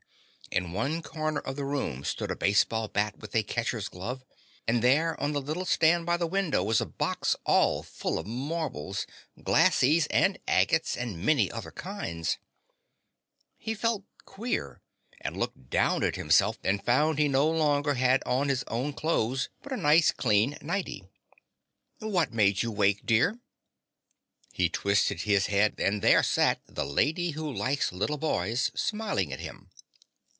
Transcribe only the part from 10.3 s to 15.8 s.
agates and many other kinds. He felt queer and looked